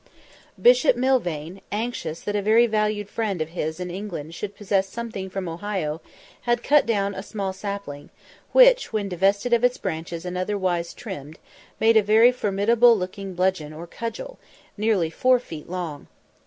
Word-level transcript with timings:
Bishop 0.59 0.97
M'Ilvaine, 0.97 1.61
anxious 1.71 2.21
that 2.21 2.35
a 2.35 2.41
very 2.41 2.65
valued 2.65 3.07
friend 3.07 3.39
of 3.39 3.49
his 3.49 3.79
in 3.79 3.91
England 3.91 4.33
should 4.33 4.55
possess 4.55 4.89
something 4.89 5.29
from 5.29 5.47
Ohio, 5.47 6.01
had 6.41 6.63
cut 6.63 6.87
down 6.87 7.13
a 7.13 7.21
small 7.21 7.53
sapling, 7.53 8.09
which, 8.51 8.91
when 8.91 9.07
divested 9.09 9.53
of 9.53 9.63
its 9.63 9.77
branches 9.77 10.25
and 10.25 10.39
otherwise 10.39 10.95
trimmed, 10.95 11.37
made 11.79 11.97
a 11.97 12.01
very 12.01 12.31
formidable 12.31 12.97
looking 12.97 13.35
bludgeon 13.35 13.73
or 13.73 13.85
cudgel, 13.85 14.39
nearly 14.75 15.11
four 15.11 15.37
feet 15.37 15.69
long. 15.69 16.07